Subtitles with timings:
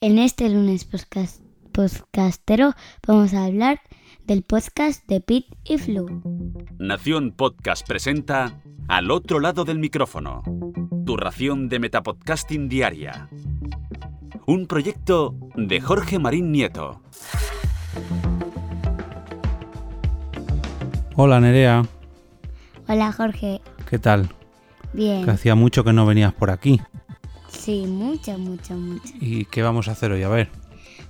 [0.00, 1.40] En este lunes podcast,
[1.72, 2.74] podcastero
[3.06, 3.80] vamos a hablar
[4.26, 6.22] del podcast de Pete y Flu.
[6.78, 10.42] Nación Podcast presenta Al otro lado del micrófono,
[11.06, 13.28] tu ración de metapodcasting diaria.
[14.46, 17.00] Un proyecto de Jorge Marín Nieto.
[21.16, 21.82] Hola Nerea,
[22.86, 23.62] Hola Jorge.
[23.88, 24.28] ¿qué tal?
[24.92, 25.24] Bien.
[25.24, 26.80] Que hacía mucho que no venías por aquí.
[27.48, 29.12] Sí, mucho, mucho, mucho.
[29.20, 30.22] ¿Y qué vamos a hacer hoy?
[30.22, 30.48] A ver,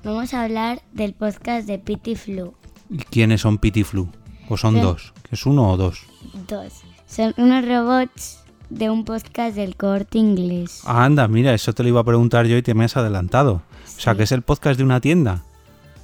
[0.05, 2.54] Vamos a hablar del podcast de Pete y Flu.
[2.90, 4.08] ¿y quiénes son Pity Flu?
[4.49, 4.80] ¿O son Sí.
[4.80, 5.13] dos?
[5.29, 6.04] ¿Que es uno o dos?
[6.46, 6.82] Dos.
[7.07, 10.82] Son unos robots de un podcast del corte inglés.
[10.85, 13.63] Ah, anda, mira, eso te lo iba a preguntar yo y te me has adelantado.
[13.85, 14.18] O sea, Sí.
[14.18, 15.43] que es el podcast de una tienda.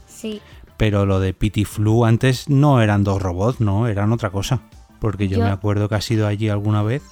[0.08, 0.40] Sí.
[0.76, 4.60] Pero lo de Pity Flu antes no eran dos robots, no, eran otra cosa.
[5.00, 7.02] Porque yo, Yo- me acuerdo que has ido allí alguna vez.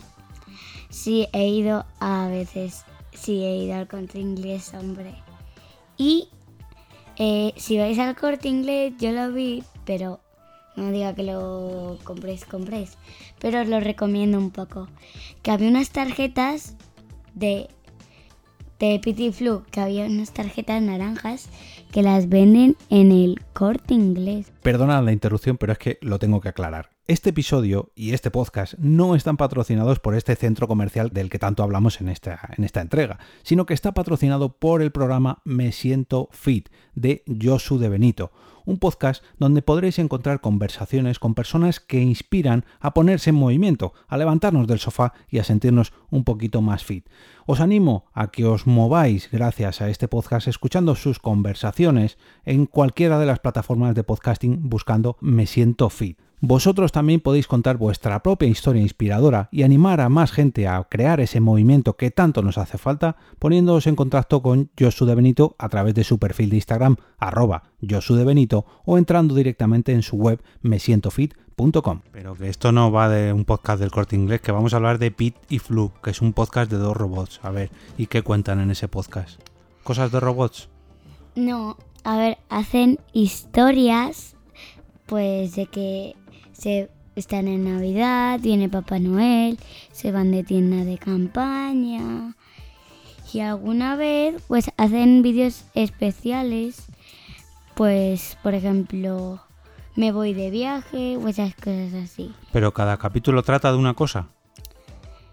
[0.89, 2.84] Sí, he ido a veces.
[3.12, 5.14] Sí, he ido al corte inglés, hombre.
[5.96, 6.28] Y
[7.16, 10.20] eh, si vais al corte inglés, yo lo vi, pero
[10.77, 12.97] no diga que lo compréis, compréis.
[13.38, 14.88] Pero os lo recomiendo un poco.
[15.42, 16.77] Que había unas tarjetas
[17.34, 17.69] de,
[18.78, 21.48] de Pity Flu, que había unas tarjetas naranjas
[21.92, 24.53] que las venden en el corte inglés.
[24.62, 26.91] Perdona la interrupción, pero es que lo tengo que aclarar.
[27.11, 31.64] Este episodio y este podcast no están patrocinados por este centro comercial del que tanto
[31.64, 36.28] hablamos en esta, en esta entrega, sino que está patrocinado por el programa Me Siento
[36.31, 38.31] Fit de Josu de Benito,
[38.64, 44.16] un podcast donde podréis encontrar conversaciones con personas que inspiran a ponerse en movimiento, a
[44.16, 47.08] levantarnos del sofá y a sentirnos un poquito más fit.
[47.44, 53.19] Os animo a que os mováis gracias a este podcast escuchando sus conversaciones en cualquiera
[53.19, 56.30] de las plataformas de podcasting buscando Me Siento Fit.
[56.42, 61.20] Vosotros también podéis contar vuestra propia historia inspiradora y animar a más gente a crear
[61.20, 65.69] ese movimiento que tanto nos hace falta poniéndoos en contacto con Josu de Benito a
[65.69, 70.16] través de su perfil de Instagram arroba Josu de Benito o entrando directamente en su
[70.16, 72.00] web mesientofit.com.
[72.10, 74.98] Pero que esto no va de un podcast del corte inglés, que vamos a hablar
[74.98, 77.41] de Pete y Flu, que es un podcast de dos robots.
[77.42, 79.41] A ver, ¿y qué cuentan en ese podcast?
[79.82, 80.70] ¿Cosas de robots?
[81.34, 84.36] No, a ver, hacen historias,
[85.04, 86.16] pues de que
[86.60, 89.59] se están en Navidad, viene Papá Noel,
[89.93, 92.34] se van de tienda de campaña
[93.32, 96.84] y alguna vez pues hacen vídeos especiales,
[97.75, 99.41] pues por ejemplo
[99.97, 102.34] me voy de viaje o esas cosas así.
[102.53, 104.28] Pero cada capítulo trata de una cosa.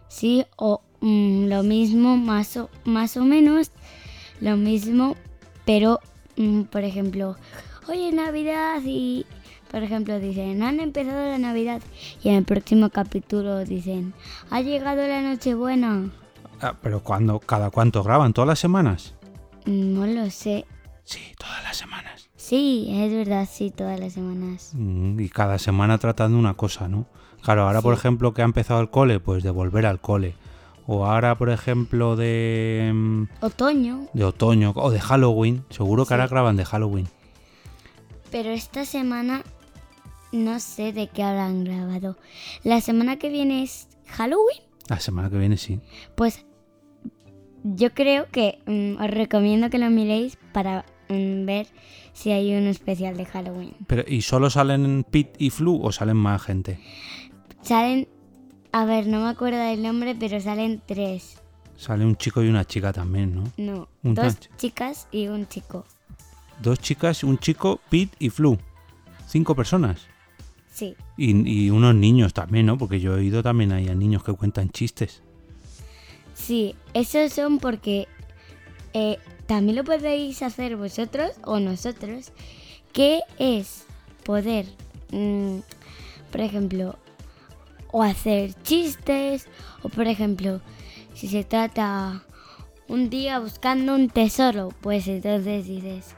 [0.08, 3.72] Sí, o mm, lo mismo más o, más o menos,
[4.40, 5.18] lo mismo,
[5.66, 6.00] pero
[6.38, 7.36] mm, por ejemplo,
[7.90, 9.26] hoy es Navidad y
[9.72, 11.82] por ejemplo dicen, han empezado la Navidad
[12.24, 14.14] y en el próximo capítulo dicen,
[14.50, 16.10] ha llegado la Nochebuena.
[16.62, 19.14] Ah, pero cuando, cada cuánto graban, todas las semanas.
[19.66, 20.66] No lo sé.
[21.04, 22.30] Sí, todas las semanas.
[22.36, 24.72] Sí, es verdad, sí, todas las semanas.
[24.74, 27.06] Mm, Y cada semana tratando una cosa, ¿no?
[27.42, 30.34] Claro, ahora por ejemplo que ha empezado el cole, pues de volver al cole.
[30.88, 35.64] O ahora por ejemplo de, mm, Otoño, de otoño o de Halloween.
[35.70, 36.14] Seguro que Sí.
[36.14, 37.08] ahora graban de Halloween.
[38.32, 39.44] pero esta semana
[40.32, 42.18] no sé de qué habrán grabado.
[42.64, 44.62] La semana que viene es Halloween.
[44.88, 45.80] La semana que viene sí.
[46.16, 46.46] Pues
[47.64, 51.68] yo creo que mm, os recomiendo que lo miréis para mm, ver
[52.14, 53.74] si hay un especial de Halloween.
[53.88, 56.80] Pero, ¿Y solo salen Pete y Flu o salen más gente?
[57.62, 58.08] Salen,
[58.72, 61.42] a ver, no me acuerdo del nombre, pero salen tres.
[61.76, 63.44] Sale un chico y una chica también, ¿no?
[63.58, 65.86] No, Un dos chicas y un chico.
[66.62, 68.58] Dos chicas, un chico, Pete y Flu.
[69.28, 70.08] Cinco personas.
[70.78, 71.32] Sí, Y,
[71.66, 72.78] y unos niños también, ¿no?
[72.78, 75.24] Porque yo he oído también ahí a niños que cuentan chistes.
[76.34, 78.08] sí, esos son porque
[78.94, 79.18] eh,
[79.48, 82.32] también lo podéis hacer vosotros o nosotros,
[82.94, 83.86] que es
[84.24, 84.66] poder,
[85.12, 85.60] mm,
[86.32, 86.96] por ejemplo,
[87.92, 89.48] o hacer chistes,
[89.82, 90.62] o por ejemplo,
[91.16, 92.24] si se trata
[92.88, 96.16] un día buscando un tesoro, pues entonces dices,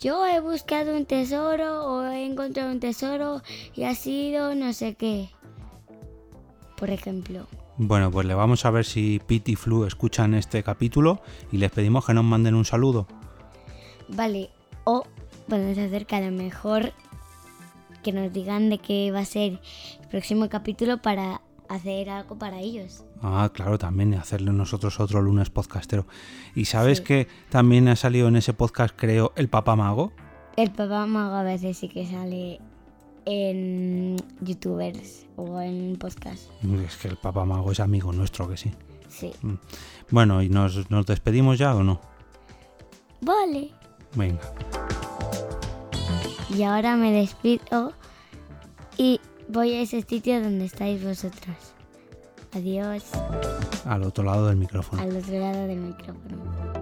[0.00, 3.42] yo he buscado un tesoro o he encontrado un tesoro
[3.74, 5.28] y ha sido no sé qué.
[6.76, 7.46] Por ejemplo.
[7.76, 11.20] Bueno, pues le vamos a ver si Pete y Flu escuchan este capítulo
[11.52, 13.06] y les pedimos que nos manden un saludo.
[14.08, 14.50] Vale,
[14.84, 15.04] o
[15.48, 16.92] podemos hacer que a lo mejor
[18.02, 19.60] que nos digan de qué va a ser
[20.00, 21.39] el próximo capítulo para
[21.70, 23.04] hacer algo para ellos.
[23.22, 26.04] Ah, claro, también hacerle nosotros otro lunes podcastero.
[26.54, 27.04] ¿Y sabes Sí.
[27.04, 30.12] que también ha salido en ese podcast, creo, el Papá Mago?
[30.56, 32.60] El papá mago a veces sí que sale
[33.24, 36.50] en youtubers o en podcast.
[36.86, 38.72] Es que el Papá Mago es amigo nuestro, que sí.
[39.08, 39.32] Sí.
[40.10, 42.00] Bueno, ¿y nos, nos despedimos ya o no?
[43.20, 43.70] Vale.
[44.16, 44.40] Venga.
[46.52, 47.92] Y ahora me despido
[48.96, 49.20] y
[49.50, 51.56] voy a ese sitio donde estáis vosotros.
[52.52, 53.04] Adiós.
[53.84, 55.02] Al otro lado del micrófono.
[55.02, 56.79] Al otro lado del micrófono.